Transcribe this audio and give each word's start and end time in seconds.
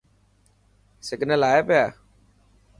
سگنل 1.07 1.41
آئي 1.49 1.61
پيا. 1.67 1.85